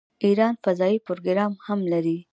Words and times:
ایران 0.25 0.53
فضايي 0.63 0.97
پروګرام 1.07 1.51
هم 1.65 1.79
لري. 1.91 2.17